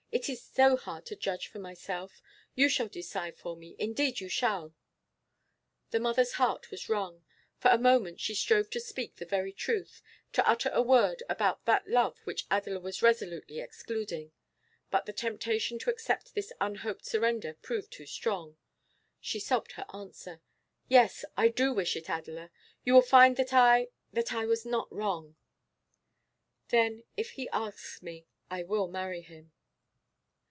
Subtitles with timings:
[0.13, 2.21] It is so hard to judge for myself.
[2.53, 4.75] You shall decide for me, indeed you shall.'
[5.91, 7.23] The mother's heart was wrung.
[7.57, 10.01] For a moment she strove to speak the very truth,
[10.33, 14.33] to utter a word about that love which Adela was resolutely excluding.
[14.91, 18.57] But the temptation to accept this unhoped surrender proved too strong.
[19.21, 20.41] She sobbed her answer.
[20.89, 22.51] 'Yes, I do wish it, Adela.
[22.83, 25.37] You will find that I that I was not wrong.'
[26.67, 29.53] 'Then if he asks me, I will marry him.